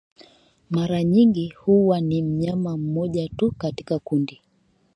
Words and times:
mara 0.69 1.03
nyingi 1.03 1.49
huwa 1.57 2.01
ni 2.01 2.21
mnyama 2.21 2.77
mmoja 2.77 3.29
tu 3.29 3.51
katika 3.51 3.99
kundi 3.99 4.41